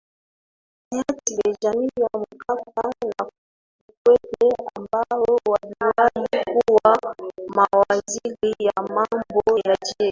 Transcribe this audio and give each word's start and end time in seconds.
Hayati 0.91 1.35
Benjamin 1.43 1.89
Mkapa 2.31 2.83
na 3.05 3.31
Kikwete 3.85 4.55
ambao 4.75 5.39
waliwahi 5.45 6.43
kuwa 6.67 6.97
mawaziri 7.47 8.55
wa 8.75 8.87
mambo 8.87 9.57
ya 9.65 9.73
nje 9.81 9.95